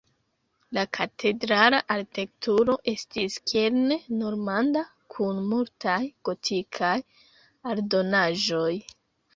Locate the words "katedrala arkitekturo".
0.97-2.77